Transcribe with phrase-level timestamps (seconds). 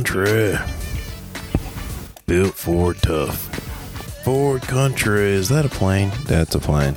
[0.00, 0.56] Country.
[2.24, 3.36] Built Ford tough.
[4.24, 5.32] Ford Country.
[5.32, 6.10] Is that a plane?
[6.24, 6.96] That's a plane.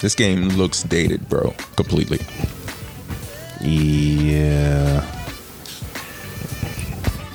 [0.00, 1.54] This game looks dated, bro.
[1.76, 2.18] Completely.
[3.60, 5.06] Yeah.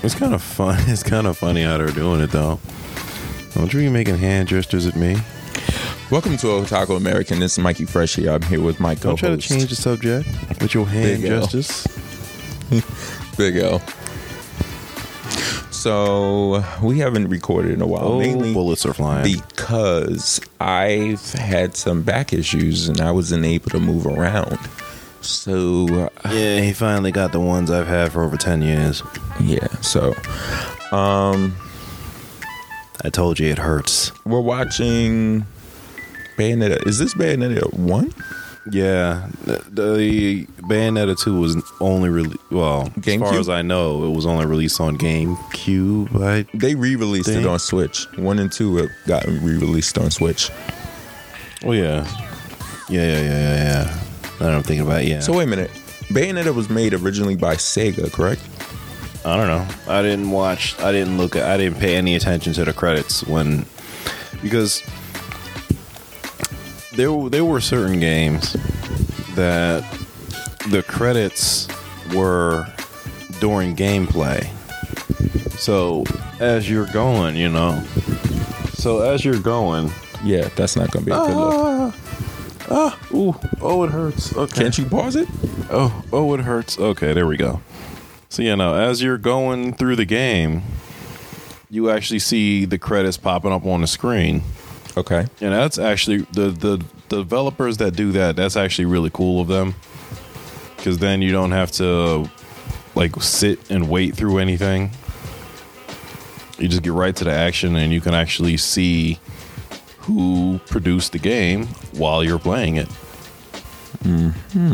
[0.03, 0.77] It's kind of fun.
[0.87, 2.59] It's kind of funny how they're doing it, though.
[3.53, 5.15] Don't you be making hand gestures at me?
[6.11, 7.39] Welcome to Otaku American.
[7.39, 8.31] This is Mikey Fresh here.
[8.31, 9.21] I'm here with my co-host.
[9.21, 10.27] Don't try to change the subject
[10.59, 11.87] with your hand gestures.
[13.37, 13.81] Big L.
[15.71, 19.23] So we haven't recorded in a while, Oh, mainly bullets are flying.
[19.23, 24.57] because I've had some back issues and I wasn't able to move around.
[25.21, 29.03] So yeah, he finally got the ones I've had for over 10 years.
[29.39, 30.13] yeah, so
[30.91, 31.55] um,
[33.03, 34.11] I told you it hurts.
[34.25, 35.45] we're watching
[36.37, 36.85] Bayonetta.
[36.87, 38.13] Is this Bayonetta one?
[38.71, 43.19] Yeah, the, the Bayonetta 2 was only released, well, as GameCube?
[43.19, 46.21] far as I know, it was only released on GameCube.
[46.23, 48.05] I, They re-released it on Switch.
[48.17, 50.49] One and two have gotten re-released on Switch.
[51.65, 52.05] oh, yeah.
[52.89, 54.03] Yeah, yeah, yeah, yeah, yeah.
[54.39, 55.19] That I'm thinking about it, yeah.
[55.19, 55.71] So wait a minute.
[56.09, 58.41] Bayonetta was made originally by Sega, correct?
[59.25, 59.67] I don't know.
[59.93, 60.79] I didn't watch.
[60.79, 61.35] I didn't look.
[61.35, 63.65] I didn't pay any attention to the credits when
[64.41, 64.81] because
[66.97, 68.53] there there were certain games
[69.35, 69.83] that
[70.69, 71.67] the credits
[72.13, 72.65] were
[73.39, 74.49] during gameplay.
[75.57, 76.03] So
[76.39, 77.83] as you're going, you know.
[78.73, 79.91] So as you're going,
[80.23, 81.53] Yeah, that's not going to be a good look.
[81.55, 81.95] ah,
[82.69, 84.35] ah, ooh, oh, it hurts.
[84.35, 84.61] Okay.
[84.63, 85.27] Can't you pause it?
[85.69, 86.77] Oh, oh, it hurts.
[86.79, 87.61] Okay, there we go.
[88.29, 90.61] So you know, as you're going through the game,
[91.69, 94.41] you actually see the credits popping up on the screen,
[94.97, 95.27] Okay.
[95.41, 98.35] and that's actually the the developers that do that.
[98.35, 99.75] That's actually really cool of them,
[100.75, 102.27] because then you don't have to
[102.95, 104.89] like sit and wait through anything.
[106.57, 109.19] You just get right to the action, and you can actually see
[109.99, 112.87] who produced the game while you're playing it.
[114.03, 114.73] Mm-hmm.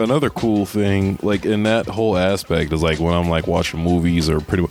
[0.00, 4.28] another cool thing, like in that whole aspect, is like when I'm like watching movies
[4.28, 4.67] or pretty much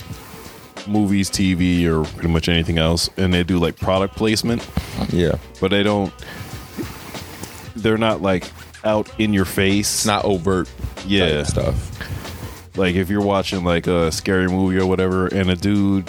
[0.87, 4.67] movies, TV, or pretty much anything else, and they do like product placement,
[5.11, 5.35] Yeah.
[5.59, 6.13] but they don't.
[7.75, 8.45] They're not like
[8.83, 10.05] out in your face.
[10.05, 10.69] Not overt
[11.05, 11.43] Yeah.
[11.43, 11.91] stuff.
[12.75, 16.07] like if you're watching like a scary movie or whatever, and a dude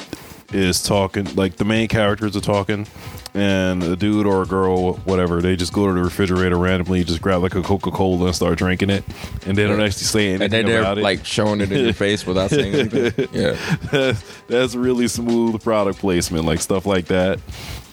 [0.52, 2.86] is talking, like the main characters are talking,
[3.34, 7.20] and a dude or a girl, whatever, they just go to the refrigerator randomly, just
[7.20, 9.04] grab like a Coca Cola and start drinking it,
[9.46, 11.02] and they don't actually say anything And then they're about it.
[11.02, 13.28] like showing it in your face without saying anything.
[13.32, 14.14] Yeah.
[14.46, 17.38] that's really smooth product placement, like stuff like that,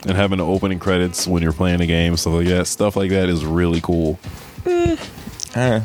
[0.08, 2.16] and having the opening credits when you're playing a game.
[2.16, 4.18] So yeah, stuff like that is really cool.
[4.66, 4.96] Eh.
[5.56, 5.80] Uh,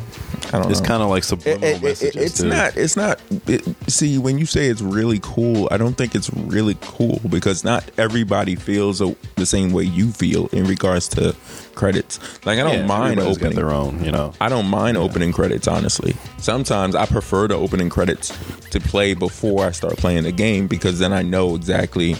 [0.53, 0.85] I don't It's know.
[0.85, 2.21] kind of like It- subliminal it- it- messages.
[2.21, 2.49] it's too.
[2.49, 2.75] not.
[2.75, 3.19] It's not.
[3.47, 7.63] It, see, when you say it's really cool, I don't think it's really cool because
[7.63, 11.35] not everybody feels a, the same way you feel in regards to
[11.73, 12.19] credits.
[12.45, 14.33] Like I don't Yeah, mind opening their own, you know.
[14.41, 16.15] I don't mind opening credits, honestly.
[16.37, 18.33] Sometimes I prefer the opening credits
[18.71, 22.17] to play before I start playing the game because then I know exactly,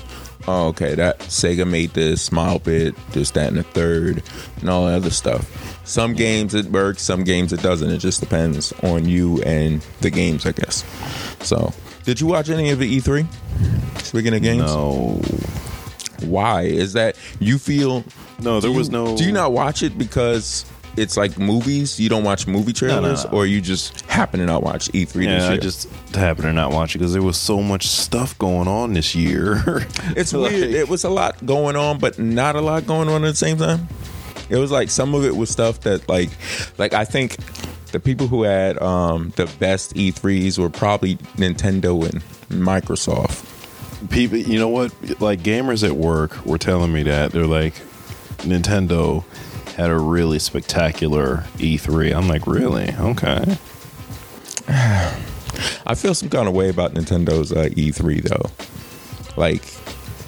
[0.47, 4.24] oh, okay, that Sega made this, Smile Bit, this, that, and the third,
[4.59, 5.78] and all that other stuff.
[5.85, 7.90] Some games it works, some games it doesn't.
[7.90, 10.84] It just depends on you and the games, I guess.
[11.46, 13.25] So, did you watch any of the E3?
[14.01, 15.22] Speaking of games, No,
[16.28, 17.16] why is that?
[17.40, 18.03] You feel
[18.40, 19.18] no, there do was you- no.
[19.18, 20.66] Do you not watch it because
[20.97, 22.00] it's like movies?
[22.00, 23.31] You don't watch movie trailers, no.
[23.31, 25.52] or you just happen to not watch E3 this Yeah, year?
[25.52, 28.94] I just happen to not watch it because there was so much stuff going on
[28.94, 29.63] this year.
[30.18, 30.72] it's Like- weird.
[30.72, 33.57] It was a lot going on, but not a lot going on at the same
[33.57, 33.88] time.
[34.50, 36.30] It was like some of it was stuff that like,
[36.77, 37.38] like I think
[37.94, 42.21] the people who had um, the best E3s were probably Nintendo and
[42.62, 43.48] Microsoft.
[44.10, 47.75] people you know what like gamers at work were telling me that they're like
[48.39, 49.24] nintendo
[49.75, 53.57] had a really spectacular e3 i'm like really okay
[55.85, 58.50] I feel some kind of way about Nintendo's uh, E3 though.
[59.35, 59.63] Like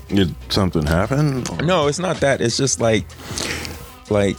[0.09, 2.41] did something happen No, it's not that.
[2.41, 3.05] It's just like,
[4.09, 4.37] like,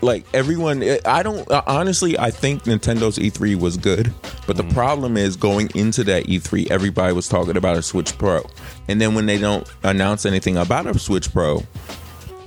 [0.00, 0.82] like everyone.
[1.04, 2.18] I don't uh, honestly.
[2.18, 4.12] I think Nintendo's E3 was good,
[4.46, 8.42] but the problem is going into that E3, everybody was talking about a Switch Pro,
[8.88, 11.62] and then when they don't announce anything about a Switch Pro,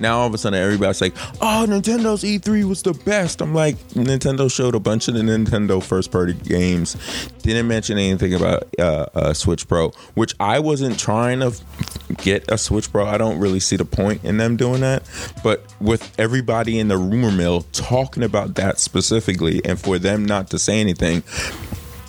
[0.04, 3.78] Now all of a sudden everybody's like, "Oh, Nintendo's E3 was the best." I'm like,
[3.94, 6.94] Nintendo showed a bunch of the Nintendo first party games,
[7.40, 11.54] didn't mention anything about uh, uh, Switch Pro, which I wasn't trying to
[12.18, 13.06] get a Switch Pro.
[13.06, 15.04] I don't really see the point in them doing that.
[15.42, 20.50] But with everybody in the rumor mill talking about that specifically, and for them not
[20.50, 21.22] to say anything,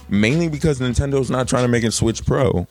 [0.09, 2.67] mainly because Nintendo's not trying to make a Switch Pro,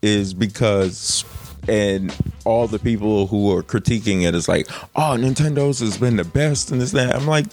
[0.00, 1.22] is because
[1.68, 2.14] and
[2.44, 6.70] all the people who are critiquing it is like, oh, Nintendo's has been the best
[6.70, 7.14] and this that.
[7.14, 7.46] I'm like,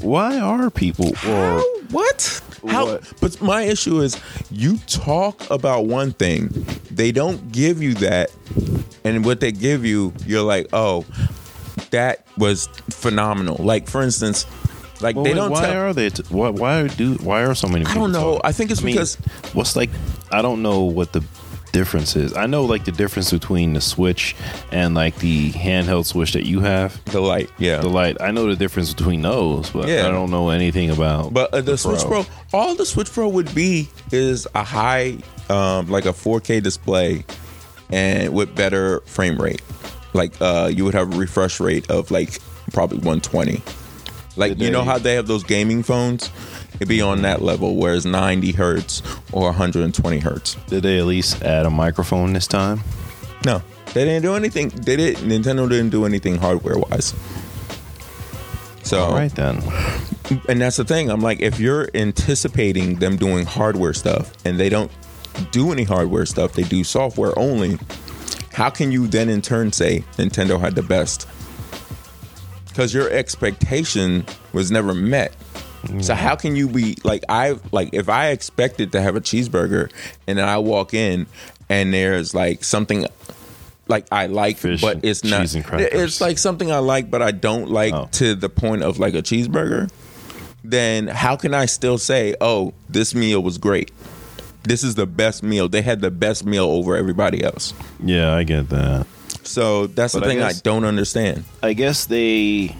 [0.00, 1.60] Why are people or
[1.90, 2.40] what?
[2.68, 2.86] How?
[2.86, 3.12] What?
[3.20, 6.48] But my issue is, you talk about one thing,
[6.90, 8.30] they don't give you that,
[9.04, 11.04] and what they give you, you're like, oh,
[11.90, 13.56] that was phenomenal.
[13.64, 14.44] Like for instance,
[15.00, 15.82] like Well, they wait, don't why tell.
[15.86, 16.10] are they?
[16.10, 17.14] T- why, why do?
[17.14, 17.86] Why are so many?
[17.86, 18.34] I don't know.
[18.34, 18.40] talking?
[18.44, 19.16] I think it's mean, because
[19.52, 19.90] what's like?
[20.30, 21.22] I don't know what the
[21.78, 22.36] difference is.
[22.36, 24.34] I know like the difference between the Switch
[24.72, 27.02] and like the handheld Switch that you have.
[27.04, 27.78] the light, yeah.
[27.78, 28.16] The light.
[28.20, 30.08] I know the difference between those, but Yeah.
[30.08, 31.32] I don't know anything about.
[31.32, 35.88] But uh, the, Switch Pro, all the Switch Pro would be is a high, um,
[35.88, 37.24] like a 4K display,
[37.90, 39.62] and with better frame rate.
[40.14, 42.40] Like uh, you would have a refresh rate of like
[42.72, 43.62] probably 120.
[44.36, 46.30] Like you know how they have those gaming phones?
[46.78, 49.02] It'd be on that level, whereas 90 hertz
[49.32, 50.54] or 120 hertz.
[50.68, 52.80] Did they at least add a microphone this time?
[53.44, 53.62] No,
[53.94, 54.68] they didn't do anything.
[54.68, 55.16] They did.
[55.18, 57.14] Nintendo didn't do anything hardware wise.
[58.82, 59.62] So All right then.
[60.48, 61.10] and that's the thing.
[61.10, 64.90] I'm like, if you're anticipating them doing hardware stuff and they don't
[65.50, 67.78] do any hardware stuff, they do software only.
[68.52, 71.28] How can you then in turn say Nintendo had the best?
[72.68, 75.34] Because your expectation was never met.
[76.00, 79.90] So how can you be like I like if I expected to have a cheeseburger
[80.26, 81.26] and then I walk in
[81.68, 83.06] and there's like something
[83.86, 85.40] like I like, Fish but it's not.
[85.40, 86.00] cheese and crackers.
[86.00, 88.08] It's like something I like, but I don't like Oh.
[88.12, 89.90] to the point of like a cheeseburger.
[90.64, 93.90] Then how can I still say, "Oh, this meal was great.
[94.64, 95.68] This is the best meal.
[95.68, 97.72] They had the best meal over everybody else."
[98.04, 99.06] Yeah, I get that.
[99.44, 101.44] So that's But the thing I, guess- don't understand.
[101.62, 102.74] I guess they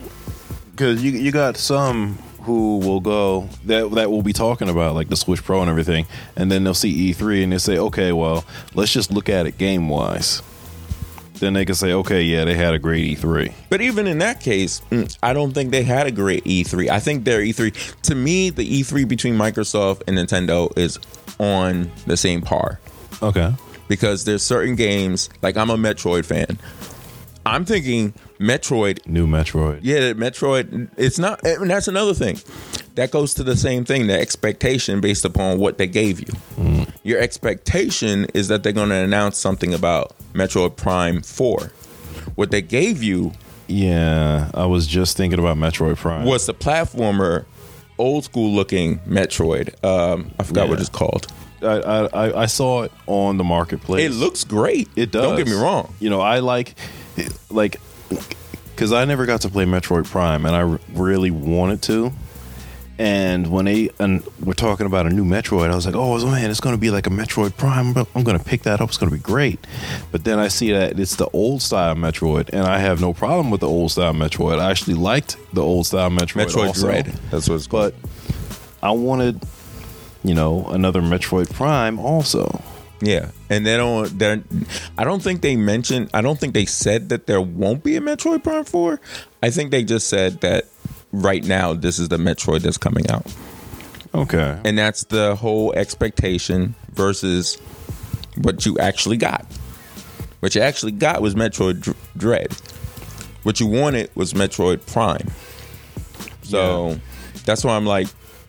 [0.71, 5.09] because you you got some who will go that that will be talking about like
[5.09, 6.05] the Switch Pro and everything,
[6.35, 8.43] and then they'll see E3 and they say, okay, well,
[8.73, 10.41] let's just look at it game wise.
[11.35, 13.53] Then they can say, okay, yeah, they had a great E E3.
[13.69, 16.89] But even in that case, mm, I don't think they had a great E3.
[16.89, 20.99] I think their E3, to me, the E3 between Microsoft and Nintendo is
[21.39, 22.79] on the same par.
[23.21, 23.53] Okay.
[23.87, 26.57] because there's certain games like I'm a Metroid fan.
[27.45, 29.05] I'm thinking Metroid.
[29.05, 29.79] New Metroid.
[29.83, 30.89] Yeah, Metroid.
[30.97, 32.39] It's not, and that's another thing.
[32.95, 34.07] That goes to the same thing.
[34.07, 36.85] The expectation based upon what they gave you.
[37.03, 41.71] Your expectation is that they're going to announce something about Metroid Prime Four.
[42.35, 43.31] What they gave you
[43.67, 46.25] Yeah, I was just thinking about Metroid Prime.
[46.25, 47.45] was the platformer,
[47.97, 49.81] old school looking Metroid.
[49.83, 51.27] Um, I forgot what it's called.
[51.61, 54.05] I I- I saw it on the marketplace.
[54.09, 54.87] It looks great.
[54.95, 55.23] It does.
[55.23, 55.93] Don't get me wrong.
[55.99, 56.75] You know, I like,
[57.49, 57.79] like,
[58.75, 62.11] because I never got to play Metroid Prime, and I r- really wanted to.
[62.97, 66.51] And when they and we're talking about a new Metroid, I was like, "Oh man,
[66.51, 67.95] it's going to be like a Metroid Prime.
[68.13, 68.89] I'm going to pick that up.
[68.89, 69.65] It's going to be great."
[70.11, 73.51] But then I see that it's the old style Metroid, and I have no problem
[73.51, 74.59] with the old style Metroid.
[74.59, 76.47] I actually liked the old style Metroid.
[76.47, 76.87] Metroid also.
[76.87, 77.05] Dread.
[77.31, 77.93] That's what it's called.
[77.93, 78.09] But
[78.83, 79.43] I wanted,
[80.25, 82.61] you know, another Metroid Prime also.
[83.01, 84.17] Yeah, and they don't.
[84.19, 84.43] They're.
[84.97, 86.09] I don't think they mentioned.
[86.13, 88.99] I don't think they said that there won't be a Metroid Prime Four.
[89.41, 90.65] I think they just said that
[91.13, 93.25] right now this is the Metroid that's coming out,
[94.13, 94.59] Okay.
[94.65, 97.55] and that's the whole expectation versus
[98.35, 99.45] what you actually got.
[100.41, 102.51] What you actually got was Metroid Dread.
[103.43, 105.27] What you wanted was Metroid Prime.
[106.43, 106.95] So Yeah.
[107.45, 108.07] that's why I'm like,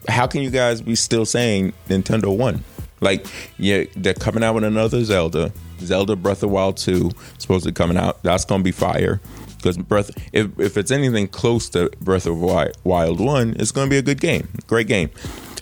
[0.09, 2.65] how can you guys be still saying Nintendo won?
[3.01, 3.27] Like,
[3.59, 5.53] yeah, they're coming out with another Zelda.
[5.81, 8.23] Zelda Breath of Wild 2 supposed to be coming out.
[8.23, 9.21] That's gonna be fire.
[9.57, 13.99] Because Breath if if it's anything close to Breath of Wild 1, it's gonna be
[13.99, 14.49] a good game.
[14.67, 15.09] Great game.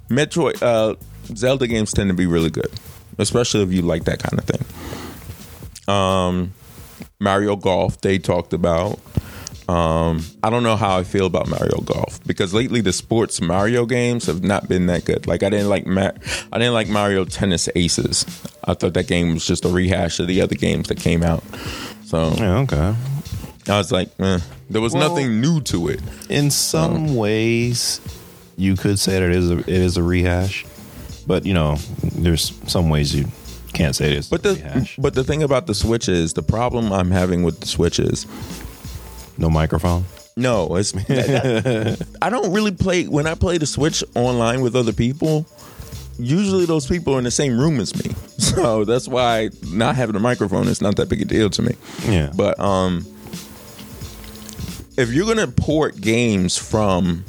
[0.09, 0.97] Metroid uh
[1.35, 2.71] Zelda games tend to be really good.
[3.19, 5.95] Especially if you like that kind of thing.
[5.95, 6.53] Um
[7.21, 8.99] Mario Golf they talked about.
[9.69, 13.85] Um, I don't know how I feel about Mario Golf because lately the sports Mario
[13.85, 15.27] games have not been that good.
[15.27, 16.13] Like I didn't like Ma-
[16.53, 18.25] I didn't like Mario Tennis Aces.
[18.65, 21.45] I thought that game was just a rehash of the other games that came out.
[22.07, 22.59] So Yeah.
[22.61, 22.95] Okay.
[23.69, 24.39] I was like, eh.
[24.71, 26.01] there was Well- nothing new to it.
[26.31, 28.01] In some ways,
[28.57, 30.65] you could say that it is a, it is a rehash,
[31.27, 33.27] but you know, there's some ways you
[33.75, 34.29] can't say it is.
[34.31, 34.97] But a the rehash.
[34.97, 38.27] but the thing about the Switch is the problem I'm having with the Switch is
[39.39, 40.05] No microphone.
[40.37, 40.95] No, it's
[42.23, 45.47] I don't really play when I play the Switch online with other people.
[46.19, 50.17] Usually, those people are in the same room as me, so that's why not having
[50.17, 51.75] a microphone is not that big a deal to me.
[52.07, 52.33] Yeah.
[52.37, 53.07] But um,
[54.97, 57.25] if you're gonna port games from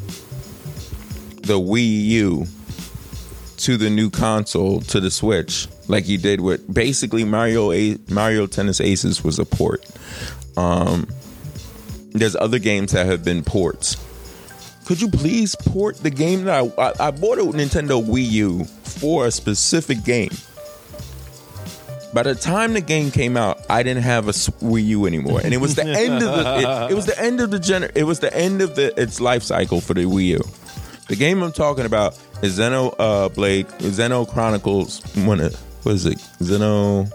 [1.44, 2.46] the Wii U
[3.58, 8.48] to the new console to the Switch, like you did with basically Mario A- Mario
[8.48, 9.86] Tennis Aces was a port.
[10.58, 11.08] Um,
[12.12, 13.98] there's other games that have been ports.
[14.86, 18.64] Could you please port the game that I, I, I bought a Nintendo Wii U
[18.66, 20.32] for a specific game?
[22.12, 25.54] By the time the game came out, I didn't have a Wii U anymore, and
[25.54, 28.04] it was the end of the it, it was the end of the gener- it
[28.04, 30.42] was the end of the its life cycle for the Wii U.
[31.08, 35.02] The game I'm talking about is Xeno uh, Blade Xeno Chronicles.
[35.18, 36.18] What is what is it?
[36.40, 37.12] Xeno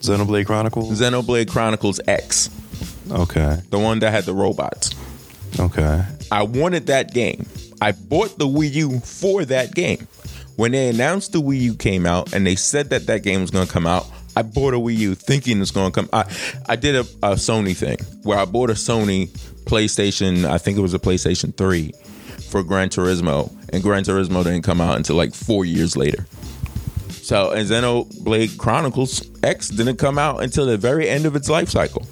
[0.00, 1.00] Xenoblade Chronicles.
[1.00, 2.48] Xenoblade Chronicles X,
[3.10, 3.60] Okay.
[3.70, 4.94] the one that had the robots.
[5.58, 6.04] Okay.
[6.30, 7.46] I wanted that game.
[7.80, 10.06] I bought the Wii U for that game.
[10.56, 13.50] When they announced the Wii U came out and they said that that game was
[13.50, 16.08] going to come out, I bought a Wii U thinking it's going to come.
[16.12, 16.24] I
[16.66, 19.28] I did a, a Sony thing where I bought a Sony
[19.64, 20.44] PlayStation.
[20.44, 21.92] I think it was a PlayStation Three
[22.50, 26.26] for Gran Turismo, and Gran Turismo didn't come out until like four years later.
[27.10, 31.68] So, and Xenoblade Chronicles X didn't come out until the very end of its life
[31.68, 32.06] cycle.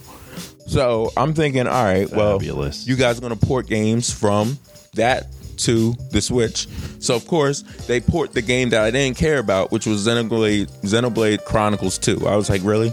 [0.67, 2.87] So I'm thinking, all right, well, Fabulous.
[2.87, 4.59] you guys are gonna port games from
[4.95, 5.27] that
[5.59, 6.67] to the Switch.
[6.99, 10.67] So of course they port the game that I didn't care about, which was Xenoblade
[10.83, 12.27] Xenoblade Chronicles 2.
[12.27, 12.93] I was like, really?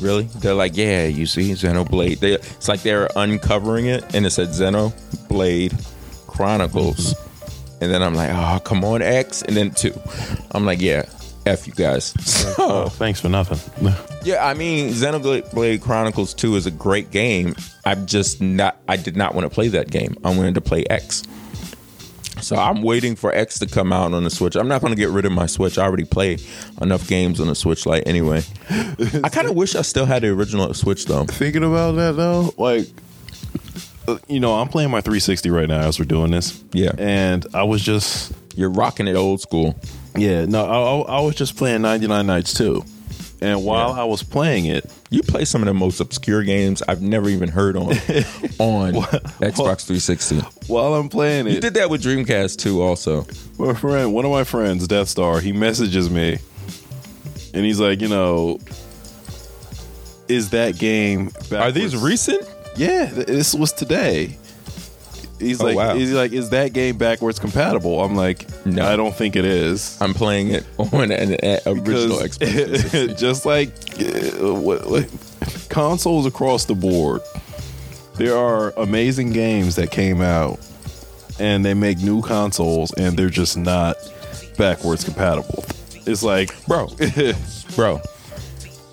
[0.00, 0.24] Really?
[0.40, 2.18] They're like, yeah, you see, Xenoblade.
[2.20, 5.72] They, it's like they're uncovering it, and it said Xenoblade
[6.26, 7.14] Chronicles.
[7.80, 9.42] And then I'm like, oh, come on, X.
[9.42, 9.98] And then two.
[10.52, 11.04] I'm like, yeah,
[11.46, 12.14] F you guys.
[12.58, 13.58] Oh, thanks for nothing.
[14.24, 17.54] Yeah, I mean, Xenoblade Chronicles 2 is a great game.
[17.84, 20.16] I'm just not, I did not want to play that game.
[20.24, 21.22] I wanted to play X.
[22.40, 24.56] So I'm waiting for X to come out on the Switch.
[24.56, 25.78] I'm not going to get rid of my Switch.
[25.78, 26.38] I already play
[26.82, 28.42] enough games on the Switch Lite anyway.
[29.22, 31.24] I kind of wish I still had the original Switch though.
[31.26, 32.88] Thinking about that though, like,
[34.26, 36.62] you know, I'm playing my 360 right now as we're doing this.
[36.72, 36.92] Yeah.
[36.98, 39.78] And I was just, You're rocking it old school.
[40.18, 40.64] Yeah, no,
[41.06, 42.84] I, I- was just playing 99 Nights too.
[43.42, 44.00] And while Yeah.
[44.00, 47.48] I was playing it, You play some of the most obscure games I've never even
[47.50, 47.84] heard on
[48.58, 48.94] on
[49.42, 50.38] Xbox 360.
[50.68, 53.26] while I'm playing it, You did that with Dreamcast too, also.
[53.58, 56.38] my friend, one of my friends, Death Star, he messages me,
[57.54, 58.58] and he's like, you know,
[60.28, 61.30] is that game?
[61.52, 62.42] Are these recent?
[62.76, 64.36] Yeah, this was today.
[65.38, 65.94] He's Oh, like, wow.
[65.94, 68.02] he's like, is that game backwards compatible?
[68.02, 68.84] I'm like, No.
[68.86, 69.96] I don't think it is.
[70.00, 73.18] I'm playing it on an, an original Xbox.
[73.18, 73.68] just like
[74.00, 77.20] uh, what, what, consoles across the board,
[78.14, 80.58] there are amazing games that came out,
[81.38, 83.96] and they make new consoles, and they're just not
[84.56, 85.64] backwards compatible.
[86.06, 86.88] It's like, bro,
[87.76, 88.00] bro.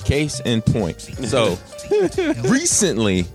[0.03, 0.99] Case in point.
[0.99, 1.57] So
[2.43, 3.25] recently,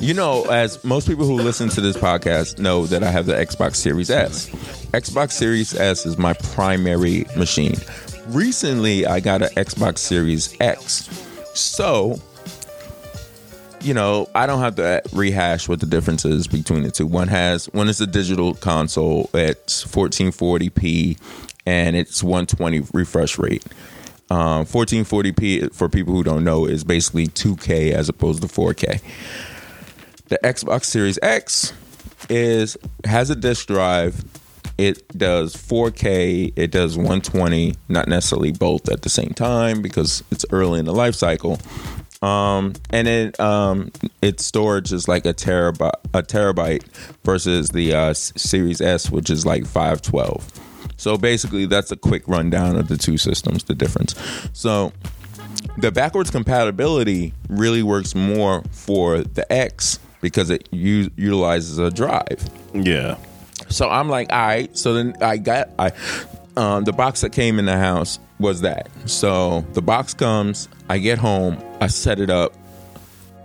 [0.00, 3.34] you know, as most people who listen to this podcast know that I have the
[3.34, 4.48] Xbox Series S.
[4.92, 7.76] Xbox Series S is my primary machine.
[8.28, 11.08] Recently, I got an Xbox Series X.
[11.54, 12.18] So,
[13.82, 17.06] you know, I don't have to rehash what the difference is between the two.
[17.06, 21.18] One has one is a digital console at 1440p
[21.66, 23.64] and it's 120 refresh rate.
[24.30, 29.02] Um, 1440p for people who don't know is basically 2K as opposed to 4K.
[30.30, 31.72] The Xbox Series X
[32.28, 34.24] is has a disk drive.
[34.78, 36.52] It does 4K.
[36.54, 37.74] It does 120.
[37.88, 41.58] Not necessarily both at the same time because it's early in the life cycle.
[42.22, 43.90] Um, and it um,
[44.22, 46.84] its storage is like a terabyte a terabyte
[47.24, 50.48] versus the uh, Series S, which is like 512.
[50.96, 54.14] So basically, that's a quick rundown of the two systems, the difference.
[54.52, 54.92] So
[55.76, 62.48] the backwards compatibility really works more for the X because it u- utilizes a drive.
[62.74, 63.16] yeah,
[63.68, 64.76] So I'm like, all right.
[64.76, 65.92] So then I got I
[66.56, 68.88] um, the box that came in the house was that.
[69.06, 72.54] So the box comes, I get home, I set it up,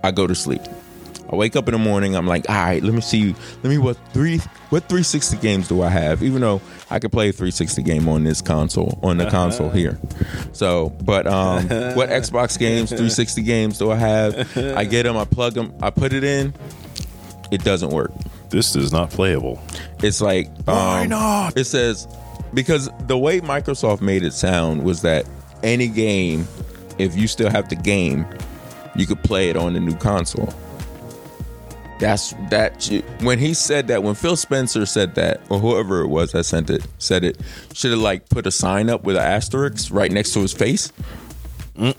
[0.04, 0.62] I go to sleep.
[1.32, 3.78] I wake up in the morning, I'm like, all right, let me see, let me
[3.80, 4.38] what three
[4.70, 6.22] what 360 games do I have?
[6.24, 6.62] Even though
[6.96, 10.00] I could play a 360 game on this console, on the console here.
[10.54, 14.58] So, but um, what Xbox games, 360 games do I have?
[14.58, 16.54] I get them, I plug them, I put it in.
[17.52, 18.14] It doesn't work.
[18.50, 19.62] this is not playable.
[20.02, 21.58] It's like Why um, not?
[21.58, 22.08] It says
[22.54, 25.26] because the way Microsoft made it sound was that
[25.64, 26.48] any game,
[26.98, 28.26] if you still have the game,
[28.96, 30.54] you could play it on the new console.
[32.00, 32.86] That's that.
[33.22, 36.70] When he said that, when Phil Spencer said that, or whoever it was that sent
[36.70, 37.40] it, said it,
[37.74, 40.92] should have like put a sign up with an asterisk right next to his face,
[41.78, 41.96] mm.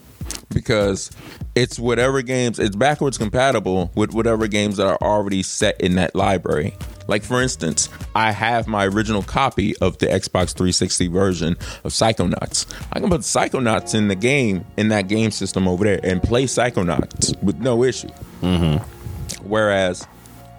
[0.51, 1.11] because
[1.55, 2.59] it's whatever games.
[2.59, 6.75] It's backwards compatible with whatever games that are already set in that library.
[7.09, 11.53] Like for instance, I have my original copy of the Xbox 360 version
[11.85, 12.67] of Psychonauts.
[12.93, 16.45] I can put Psychonauts in the game in that game system over there and play
[16.45, 18.11] Psychonauts with no issue.
[18.43, 18.96] Mm-hmm.
[19.43, 20.07] Whereas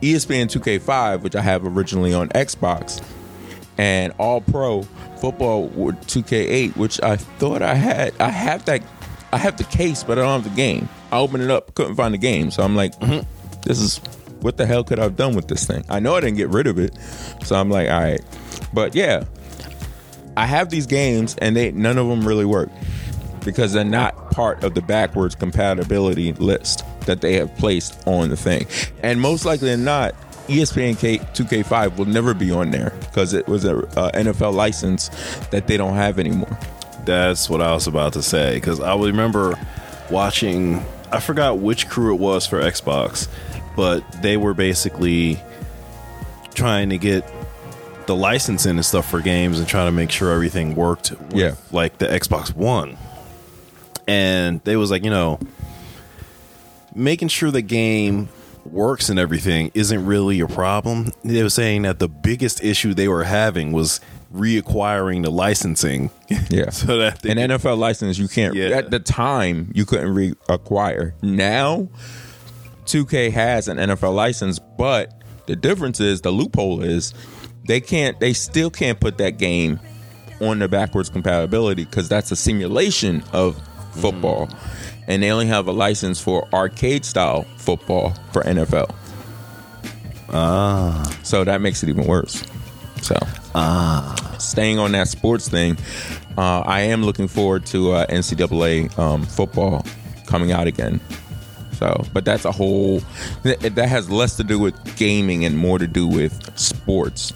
[0.01, 3.03] ESPN 2K5, which I have originally on Xbox,
[3.77, 4.83] and All Pro
[5.19, 8.13] Football 2K8, which I thought I had.
[8.19, 8.81] I have that.
[9.33, 10.87] I have the case, but I don't have the game.
[11.11, 13.27] I opened it up, couldn't find the game, so I'm like, mm-hmm.
[13.63, 13.97] this is
[14.41, 15.83] what the hell could I have done with this thing?
[15.89, 16.97] I know I didn't get rid of it,
[17.43, 18.21] so I'm like, all right,
[18.73, 19.25] but yeah,
[20.37, 22.69] I have these games, and they none of them really work
[23.43, 28.37] because they're not part of the backwards compatibility list that they have placed on the
[28.37, 28.67] thing.
[29.03, 30.13] And most likely than not,
[30.47, 35.09] ESPN K- 2K5 will never be on there because it was a uh, NFL license
[35.51, 36.57] that they don't have anymore.
[37.05, 39.59] That's what I was about to say because I remember
[40.09, 40.85] watching.
[41.11, 43.27] I forgot which crew it was for Xbox,
[43.75, 45.39] but they were basically
[46.53, 47.25] trying to get
[48.07, 51.11] the licensing and stuff for games and trying to make sure everything worked.
[51.11, 51.55] With, Yeah.
[51.71, 52.97] like the Xbox One,
[54.07, 55.39] and they was like, you know,
[56.97, 58.29] making sure the game
[58.65, 61.11] works and everything isn't really a problem.
[61.23, 64.01] They were saying that the biggest issue they were having was
[64.33, 66.11] reacquiring the licensing.
[66.49, 66.69] Yeah.
[66.69, 68.69] so that An NFL license you can't Yeah.
[68.69, 71.13] at the time you couldn't reacquire.
[71.21, 71.87] Now
[72.85, 77.13] 2K has an NFL license, but the difference is the loophole is
[77.65, 79.79] they can't they still can't put that game
[80.41, 83.99] on the backwards compatibility because that's a simulation of mm-hmm.
[84.01, 84.49] football.
[85.07, 88.93] And they only have a license for arcade style football for NFL.
[90.29, 91.17] Ah.
[91.23, 92.43] So that makes it even worse.
[93.01, 93.15] So
[93.55, 94.15] Ah.
[94.39, 95.77] staying on that sports thing,
[96.37, 99.85] uh, I am looking forward to uh, NCAA um, football
[100.25, 100.99] coming out again.
[101.73, 103.01] So, but that's a whole
[103.43, 107.31] that, that has less to do with gaming and more to do with sports.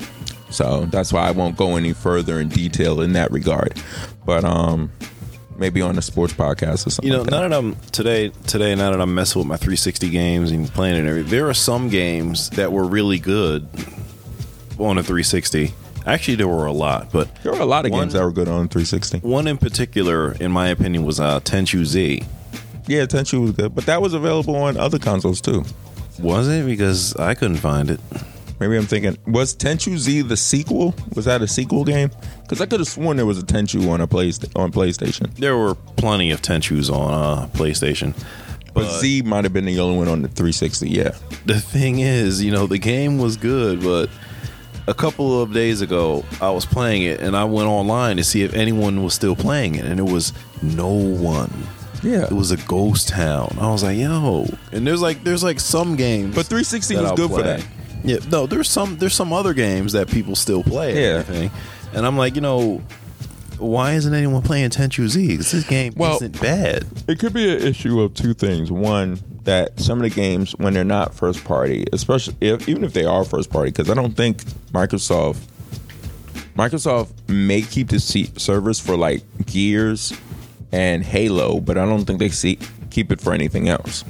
[0.50, 3.80] So that's why I won't go any further in detail in that regard.
[4.26, 4.92] But um,
[5.62, 7.06] maybe on a sports podcast or something.
[7.06, 7.42] You know, like that.
[7.42, 10.98] now that I'm today, today, now that I'm messing with my 360 games and playing
[10.98, 13.66] and everything, there are some games that were really good
[14.78, 15.74] on a 360.
[16.06, 18.32] Actually, there were a lot, but there were a lot of one- games that were
[18.32, 19.20] good on 360.
[19.20, 22.24] one in particular, in my opinion, was uh, Tenchu Z.
[22.88, 25.64] Yeah, Tenchu was good, but that was available on other consoles too.
[26.20, 26.66] Was it?
[26.66, 28.00] Because I couldn't find it.
[28.62, 30.94] Maybe I'm thinking, was Tenchu Z the sequel?
[31.16, 32.12] Was that a sequel game?
[32.44, 35.58] Because I could have sworn there was a Tenchu on a play on PlayStation, There
[35.58, 38.14] were plenty of Tenchus on uh, PlayStation.
[38.76, 40.90] but Z might have been the only one on the 360.
[40.90, 41.16] Yeah,
[41.48, 44.12] the thing is, you know, the game was good, but
[44.88, 48.44] a couple of days ago, I was playing it and I went online to see
[48.44, 51.52] if anyone was still playing it, and it was no one.
[52.04, 52.26] yeah.
[52.26, 53.58] It was a ghost town.
[53.60, 57.16] I was like, yo, and there's like there's like some games, But 360 was I'll
[57.16, 57.66] good for that.
[58.04, 60.94] Yeah, no, there's some there's some other games that people still play.
[60.96, 61.10] Yeah.
[61.18, 61.52] and everything.
[61.94, 62.82] and I'm like, you know,
[63.58, 65.38] why isn't anyone playing Tenchu Z?
[65.38, 66.86] 'Cause this game Well- isn't bad.
[67.08, 68.72] It could be an issue of two things.
[68.72, 72.94] One, that some of the games, when they're not first party, especially if even if
[72.94, 75.38] they are first party, because I don't think Microsoft
[76.58, 80.14] Microsoft may keep the se- servers for like Gears
[80.72, 82.60] and Halo, but I don't think they see
[82.90, 84.04] keep it for anything else.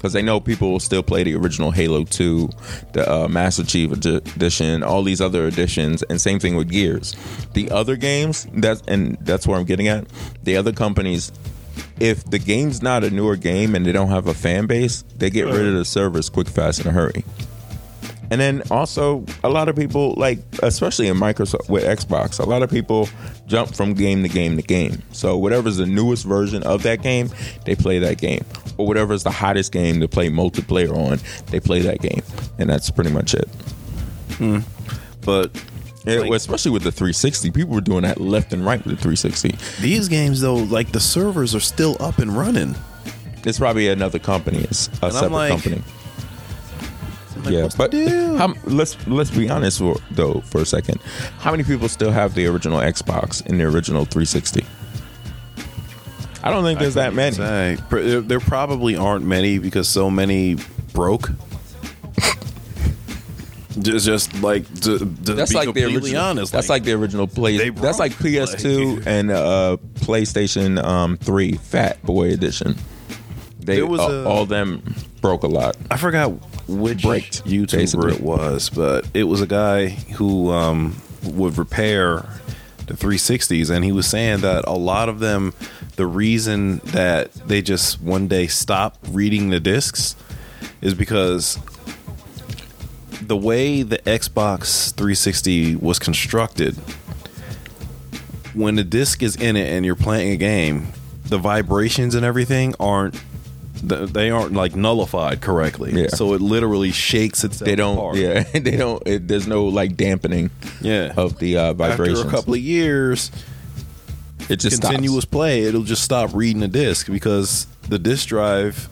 [0.00, 2.48] Because they know people will still play the original Halo 2,
[2.94, 7.14] the uh, Master Chief edition, all these other editions, and same thing with Gears.
[7.52, 10.06] The other games, that's and that's where I'm getting at.
[10.42, 11.32] The other companies,
[11.98, 15.28] if the game's not a newer game and they don't have a fan base, they
[15.28, 17.22] get rid of the servers quick, fast, in a hurry.
[18.30, 22.62] And then also, a lot of people like, especially in Microsoft with Xbox, a lot
[22.62, 23.08] of people
[23.48, 25.02] jump from game to game to game.
[25.12, 27.28] So whatever's the newest version of that game,
[27.64, 28.44] they play that game,
[28.76, 32.22] or whatever's the hottest game to play multiplayer on, they play that game,
[32.58, 33.48] and that's pretty much it.
[34.38, 34.58] Hmm.
[35.22, 35.50] But
[36.06, 39.02] Yeah, Like- especially with the 360, people were doing that left and right with the
[39.02, 39.54] 360.
[39.82, 42.74] these games though, like the servers are still up and running.
[43.44, 45.82] It's probably another company, it's a I'm separate like, company.
[47.44, 47.92] Like, yeah, but
[48.38, 51.00] how, let's let's be honest for, though for a second.
[51.38, 54.64] How many people still have the original Xbox and the original 360?
[56.42, 57.36] I don't think there's that many.
[57.36, 60.56] Say, there, there probably aren't many because so many
[60.94, 61.30] broke.
[63.78, 66.22] just, just like to, to That's like the original.
[66.22, 66.52] honest.
[66.52, 67.68] that's like, the original play.
[67.70, 72.74] That's like PS2 like- and uh, PlayStation um, 3 Fat Boy Edition.
[73.58, 75.76] They was uh, a- all them broke a lot.
[75.90, 76.32] I forgot
[76.78, 78.14] which bricked, YouTuber basically.
[78.14, 82.26] it was, but it was a guy who um, would repair
[82.86, 85.54] the 360s, and he was saying that a lot of them,
[85.96, 90.16] the reason that they just one day stop reading the discs
[90.80, 91.58] is because
[93.22, 96.74] the way the Xbox 360 was constructed,
[98.54, 100.88] when the disc is in it and you're playing a game,
[101.24, 103.14] the vibrations and everything aren't
[103.88, 105.92] th- they aren't like nullified correctly.
[105.92, 106.08] Yeah.
[106.08, 107.66] So it literally shakes itself.
[107.66, 107.96] They don't.
[107.96, 108.16] apart.
[108.16, 109.02] Yeah, they don't.
[109.06, 111.12] It, there's no like dampening Yeah.
[111.16, 112.18] of the uh, vibrations.
[112.20, 113.30] After a couple of years,
[114.48, 115.30] it just continuous stops.
[115.32, 118.88] play, it'll just stop reading the disc because the disc drive,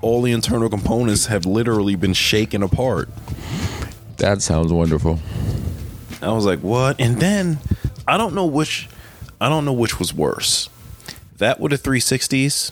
[0.00, 3.08] all the internal components have literally been shaken apart.
[4.18, 5.18] That sounds wonderful.
[6.22, 7.00] I was like, what?
[7.00, 7.58] And then
[8.06, 8.88] I don't know which
[9.40, 10.68] I don't know which was worse.
[11.38, 12.70] That with the 360s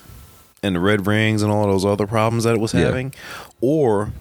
[0.63, 2.83] and the red rings and all those other problems that it was Yeah.
[2.87, 3.13] having,
[3.61, 4.13] or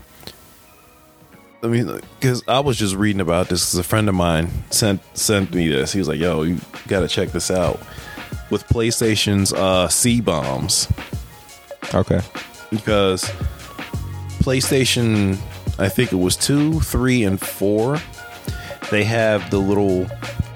[1.63, 3.63] I mean, because I was just reading about this.
[3.71, 5.93] 'cause a friend of mine sent sent me this.
[5.93, 7.79] He was like, "Yo, you got to check this out."
[8.49, 10.87] With PlayStation's uh, C bombs,
[11.93, 12.19] Okay.
[12.71, 13.29] because
[14.41, 15.37] PlayStation,
[15.77, 18.01] I think it was two, three, and four.
[18.89, 20.07] They have the little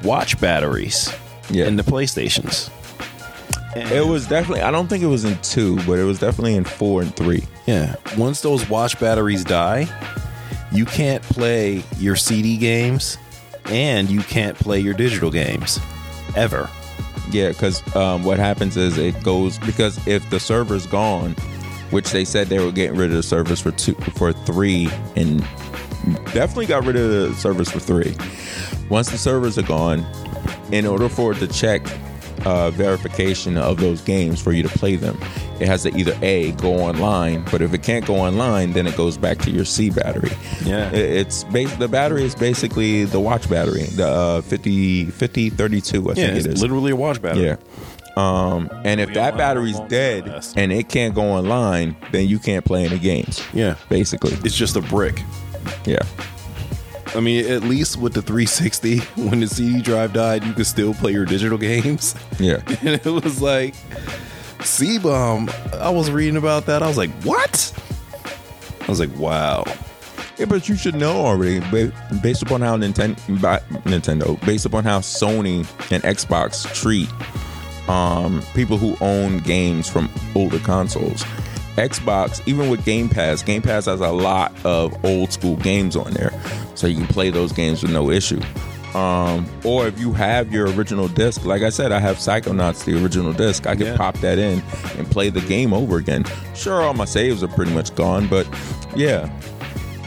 [0.04, 1.10] watch batteries
[1.52, 1.66] Yeah.
[1.66, 2.70] in the PlayStations.
[3.76, 4.62] And- It was definitely.
[4.62, 7.44] I don't think it was in two, but it was definitely in four and three.
[7.66, 7.96] yeah.
[8.18, 9.88] Once those watch batteries die,
[10.72, 13.18] you can't play your CD games,
[13.66, 15.80] and you can't play your digital games
[16.36, 16.70] ever.
[17.32, 21.32] Yeah, because um, what happens is it goes because if the server's gone,
[21.92, 25.40] which they said they were getting rid of the servers for two for three, and
[26.34, 28.16] definitely got rid of the servers for three.
[28.90, 30.06] Once the servers are gone,
[30.72, 31.82] in order for it to check
[32.46, 35.18] uh, verification of those games for you to play them,
[35.60, 38.96] it has to either a go online, but if it can't go online, then it
[38.96, 40.32] goes back to your C battery.
[40.64, 40.90] Yeah.
[40.92, 45.98] It- it's bas- the battery is basically the watch battery, the uh, 50, 50 32,
[46.04, 46.62] I Yeah, think it's it is.
[46.62, 47.46] literally a watch battery.
[47.46, 47.56] Yeah.
[48.18, 52.28] Um, and if that don't know how battery's dead and it can't go online, then
[52.30, 53.42] you can't play any games.
[53.54, 53.76] Yeah.
[53.90, 54.32] Basically.
[54.46, 55.22] It's just a brick.
[55.86, 56.00] Yeah.
[57.16, 60.94] I mean, at least with the 360, when the CD drive died, you could still
[60.94, 62.16] play your digital games.
[62.40, 62.62] Yeah.
[62.82, 63.74] And it was like
[64.62, 65.50] C bomb.
[65.74, 66.84] I was reading about that.
[66.84, 67.72] I was like, what?
[68.82, 69.64] I was like, wow.
[70.38, 71.60] Yeah, but you should know already,
[72.22, 73.16] based upon how Nintendo,
[73.86, 75.60] Nintendo, based upon how Sony
[75.92, 77.10] and Xbox treat
[77.90, 81.24] um, people who own games from older consoles.
[81.76, 86.12] Xbox, even with Game Pass, Game Pass has a lot of old school games on
[86.14, 86.32] there,
[86.76, 88.42] so you can play those games with no issue.
[88.98, 93.02] Um, or if you have your original disc, like I said, I have Psychonauts, the
[93.04, 93.68] original disc.
[93.68, 93.98] I can Yeah.
[93.98, 94.64] pop that in
[94.98, 96.24] and play the game over again.
[96.54, 98.48] Sure, all my saves are pretty much gone, but
[98.96, 99.30] yeah,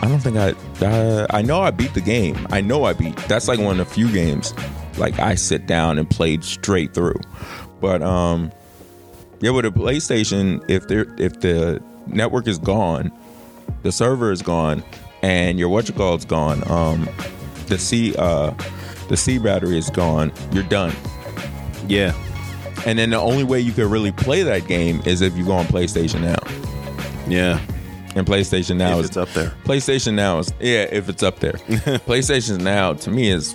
[0.01, 0.55] I don't think I.
[0.85, 2.47] Uh, I know I beat the game.
[2.51, 3.17] I know I beat.
[3.29, 4.55] That's like one of the few games
[4.97, 7.21] like I sit down and played straight through.
[7.81, 8.51] But um,
[9.41, 13.13] yeah, with a PlayStation, if there if the network is gone,
[13.83, 14.83] the server is gone,
[15.23, 16.63] and your what you call is gone.
[16.71, 17.09] Um,
[17.67, 18.53] the C uh,
[19.09, 20.33] the C battery is gone.
[20.53, 20.95] You're done.
[21.87, 22.13] Yeah.
[22.87, 25.53] And then the only way you could really play that game is if you go
[25.53, 26.37] on PlayStation Now.
[27.29, 27.61] Yeah.
[28.15, 29.51] And PlayStation Now If is it's up there.
[29.65, 31.53] PlayStation Now is yeah, if it's up there.
[32.07, 33.55] PlayStation Now to me is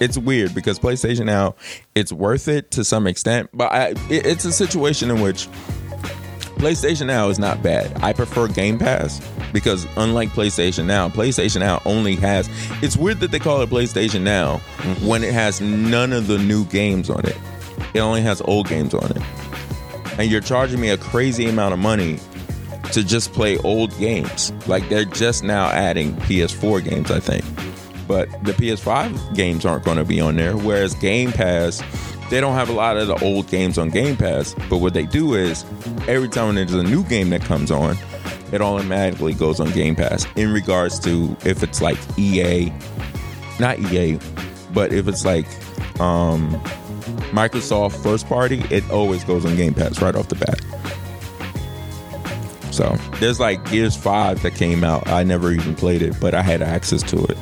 [0.00, 1.54] it's weird because PlayStation Now
[1.94, 5.48] it's worth it to some extent, but I it, it's a situation in which
[6.56, 8.02] PlayStation Now is not bad.
[8.02, 9.20] I prefer Game Pass
[9.52, 12.48] because unlike PlayStation Now, PlayStation Now only has
[12.82, 14.58] it's weird that they call it PlayStation Now
[15.06, 17.36] when it has none of the new games on it.
[17.92, 19.22] It only has old games on it.
[20.18, 22.18] And you're charging me a crazy amount of money
[22.92, 24.52] to just play old games.
[24.66, 27.44] Like they're just now adding PS4 games, I think.
[28.06, 30.56] But the PS5 games aren't going to be on there.
[30.56, 31.82] Whereas Game Pass,
[32.30, 34.54] they don't have a lot of the old games on Game Pass.
[34.68, 35.64] But what they do is
[36.06, 37.96] every time there's a new game that comes on,
[38.52, 40.26] it automatically goes on Game Pass.
[40.36, 42.72] In regards to if it's like EA,
[43.58, 44.18] not EA,
[44.72, 45.46] but if it's like
[46.00, 46.50] um,
[47.32, 50.60] Microsoft first party, it always goes on Game Pass right off the bat.
[52.74, 55.06] So there's like Gears 5 that came out.
[55.08, 57.38] I never even played it, but I had access to it.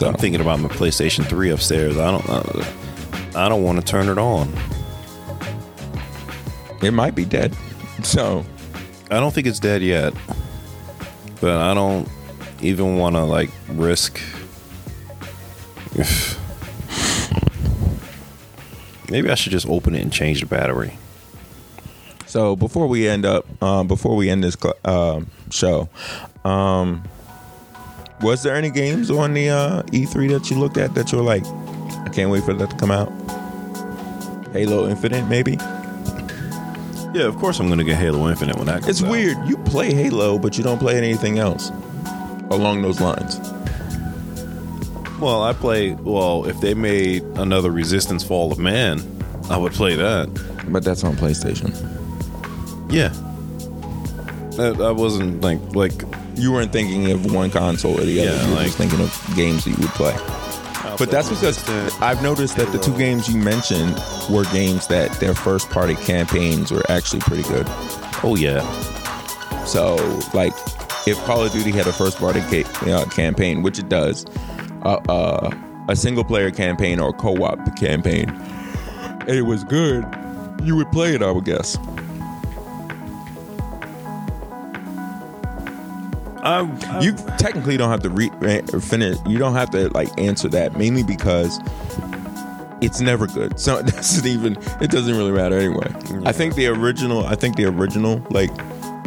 [0.00, 1.98] So I'm thinking about my PlayStation 3 upstairs.
[1.98, 2.64] I don't uh,
[3.34, 4.50] I don't want to turn it on.
[6.82, 7.54] it might be dead.
[8.02, 8.46] So
[9.10, 10.14] I don't think it's dead yet.
[11.42, 12.08] But I don't
[12.62, 14.18] even want to like risk
[19.10, 20.96] Maybe I should just open it and change the battery.
[22.24, 25.90] so before we end up, um, before we end this cl- um show,
[26.42, 27.02] Um,
[28.22, 31.24] was there any games on the uh, E3 that you looked at that you were
[31.24, 33.10] like, I can't wait for that to come out?
[34.52, 35.52] Halo Infinite, maybe.
[37.12, 39.10] Yeah, of course I'm gonna get Halo Infinite when that comes It's out.
[39.10, 39.36] weird.
[39.48, 41.70] You play Halo, but you don't play anything else
[42.50, 43.38] along those lines.
[45.20, 45.92] Well, I play.
[45.92, 49.02] Well, if they made another Resistance Fall of Man,
[49.50, 50.28] I would play that.
[50.68, 51.70] But that's on PlayStation.
[52.90, 53.12] Yeah.
[54.58, 55.92] I, I wasn't like like.
[56.40, 58.30] You weren't thinking of one console or the other.
[58.36, 60.16] Yeah, you were like- just thinking of games that you would play.
[60.98, 61.66] But that's because
[62.02, 63.94] I've noticed that the two games you mentioned
[64.28, 67.64] were games that their first party campaigns were actually pretty good.
[68.22, 68.60] Oh yeah.
[69.64, 69.94] So,
[70.34, 70.52] like,
[71.06, 74.26] if Call of Duty had a first party ca- uh, campaign, which it does,
[74.82, 75.50] uh, uh,
[75.88, 78.28] a single player campaign or co op campaign,
[79.20, 80.04] and it was good,
[80.62, 81.78] you would play it, I would guess.
[86.42, 89.16] I, You technically don't have to re- eh, finish.
[89.26, 91.60] You don't have to like answer that mainly because
[92.80, 93.58] it's never good.
[93.60, 94.56] So it doesn't even.
[94.80, 95.92] It doesn't really matter anyway.
[96.24, 97.26] I think the original.
[97.26, 98.50] I think the original like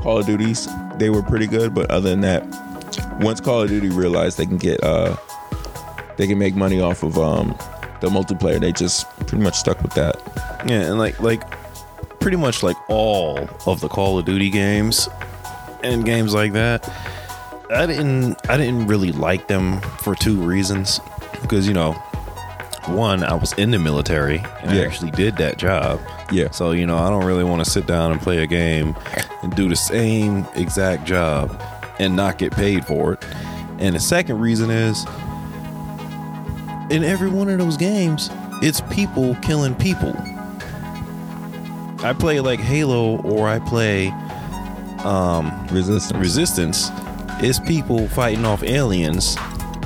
[0.01, 0.67] Call of Duties
[0.97, 2.43] they were pretty good, but other than that,
[3.19, 5.15] once Call of Duty realized they can get uh
[6.17, 7.57] they can make money off of um
[8.01, 10.15] the multiplayer, they just pretty much stuck with that.
[10.67, 11.41] Yeah, and like like
[12.19, 15.09] pretty much like all of the Call of Duty games
[15.83, 16.83] and games like that.
[17.69, 20.99] I didn't I didn't really like them for two reasons.
[21.41, 21.93] Because, you know,
[22.87, 24.81] one, I was in the military and Yeah.
[24.83, 25.99] I actually did that job.
[26.31, 26.51] Yeah.
[26.51, 28.95] So, you know, I don't really want to sit down and play a game
[29.41, 31.61] and do the same exact job
[31.99, 33.25] and not get paid for it.
[33.79, 35.05] And the second reason is
[36.89, 38.29] in every one of those games,
[38.61, 40.15] it's people killing people.
[42.03, 44.09] I play like Halo or I play
[45.03, 46.19] um, Resistance.
[46.19, 46.89] Resistance.
[47.39, 49.35] It's people fighting off aliens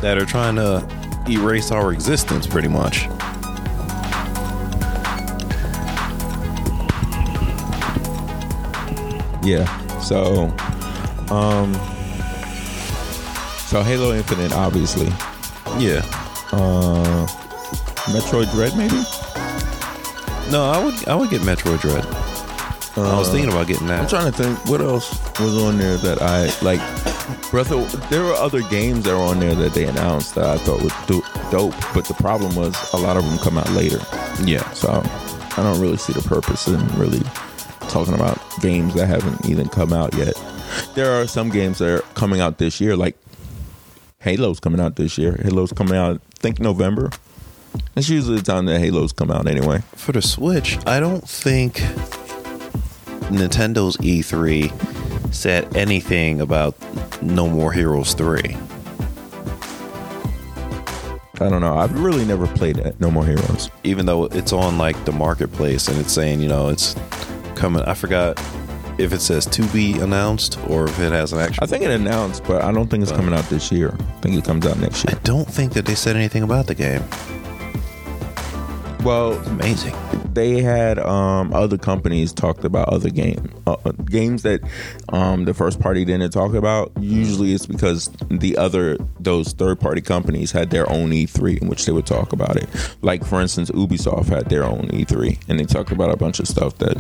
[0.02, 0.88] that are trying to
[1.30, 3.08] erase our existence pretty much.
[9.44, 9.66] Yeah.
[10.00, 10.48] So,
[11.34, 11.74] um,
[13.66, 15.08] so Halo Infinite, obviously.
[15.78, 16.02] Yeah.
[16.52, 17.28] Uh,
[18.08, 19.04] Metroid Dread, maybe.
[20.52, 22.06] No, I would I would get Metroid Dread.
[22.98, 24.02] I was thinking about getting that.
[24.02, 26.80] I'm trying to think what else was on there that I like.
[27.52, 30.58] Breath of, there were other games that were on there that they announced that I
[30.58, 34.00] thought was do, dope, but the problem was a lot of them come out later.
[34.44, 34.70] Yeah.
[34.72, 37.22] So I don't really see the purpose in really
[37.90, 40.36] talking about games that haven't even come out yet.
[40.96, 43.18] There are some games that are coming out this year, like
[44.20, 45.40] Halo's coming out this year.
[45.44, 47.12] Halo's coming out, I think November.
[47.96, 49.84] That's usually the time that Halo's come out anyway.
[49.96, 51.76] For the Switch, I don't think
[53.30, 54.97] Nintendo's E3
[55.32, 56.76] said anything about
[57.22, 58.40] No More Heroes 3.
[61.40, 61.78] I don't know.
[61.78, 63.00] I've really never played it.
[63.00, 63.70] No More Heroes.
[63.84, 66.96] even though it's on like the marketplace and it's saying you know it's
[67.56, 68.40] coming i forgot
[68.98, 71.92] if it says to be announced or if it has an actual I think it
[71.92, 73.96] announced, but I don't think it's coming out this year.
[74.00, 75.16] I think it comes out next year.
[75.16, 77.04] i don't think that they said anything about the game
[79.08, 79.96] Well, amazing
[80.34, 84.60] they had um, other companies talked about other game uh, uh, games that
[85.08, 86.92] um, the first party didn't talk about.
[87.00, 91.86] Usually, it's because the other those third party companies had their own E3 in which
[91.86, 92.68] they would talk about it.
[93.02, 96.48] Like for instance, Ubisoft had their own E3, and they talked about a bunch of
[96.50, 96.98] stuff that.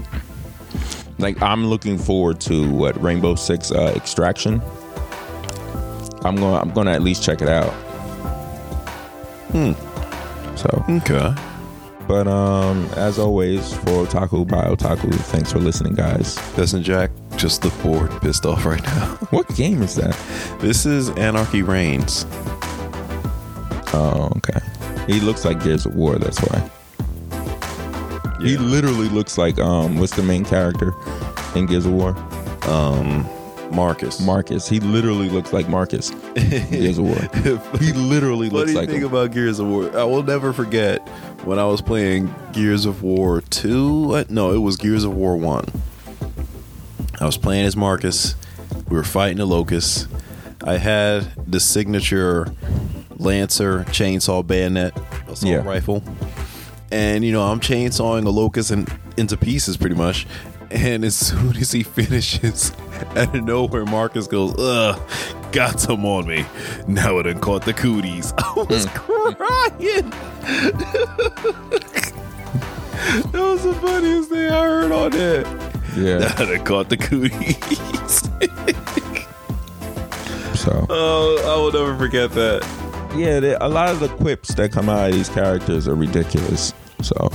[1.19, 4.61] Like I'm looking forward to what Rainbow Six uh, Extraction.
[6.23, 6.61] I'm going.
[6.61, 7.71] I'm going to at least check it out.
[9.51, 9.73] Hmm.
[10.55, 11.35] So okay
[12.07, 16.35] but um, as always, for Otaku by Otaku, thanks for listening, guys.
[16.55, 20.15] doesn't jack just look bored pissed off right now What game is that?
[20.59, 22.25] this is anarchy reigns
[23.93, 24.59] Oh, okay.
[25.11, 26.17] He looks like Gears of War.
[26.17, 26.69] That's why.
[28.41, 28.59] He Yeah.
[28.59, 30.93] literally looks like um, what's the main character
[31.55, 32.15] in Gears of War?
[32.67, 33.25] Um,
[33.71, 34.67] marcus Marcus.
[34.67, 36.11] He literally looks like Marcus.
[36.35, 37.17] in Gears of War.
[37.79, 39.09] He literally What looks do you like think him.
[39.09, 39.89] about Gears of War?
[39.97, 41.07] I will never forget
[41.47, 44.11] when I was playing Gears of War 2.
[44.15, 45.65] uh, No, it was Gears of War 1.
[47.19, 48.35] I was playing as Marcus.
[48.89, 50.07] We were fighting the Locust.
[50.63, 52.47] I had the signature
[53.17, 54.95] Lancer chainsaw bayonet
[55.27, 55.63] assault Yeah.
[55.63, 56.03] rifle.
[56.91, 60.25] And, you know, I'm chainsawing a locust in, into pieces pretty much.
[60.71, 62.71] And as soon as he finishes,
[63.15, 65.01] out of nowhere, Marcus goes, Ugh,
[65.51, 66.45] got some on me.
[66.87, 68.33] Now I done caught the cooties.
[68.37, 68.97] I was hmm.
[68.97, 70.09] crying.
[73.31, 75.45] that was the funniest thing I heard on that.
[75.95, 76.19] Yeah.
[76.19, 77.57] Now I done caught the cooties.
[80.59, 80.85] so.
[80.89, 82.63] Oh, I will never forget that.
[83.15, 86.73] Yeah, they, a lot of the quips that come out of these characters are ridiculous.
[87.01, 87.29] So,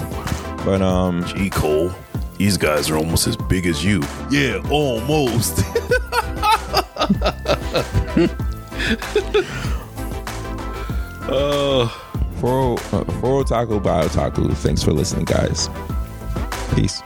[0.64, 1.90] but um, G Cole,
[2.36, 4.02] these guys are almost as big as you.
[4.30, 5.64] Yeah, almost.
[11.28, 11.98] oh.
[12.42, 14.48] Foro, uh, Foro uh, Taco Bio Taco.
[14.48, 15.68] Thanks for listening, guys.
[16.74, 17.00] Peace.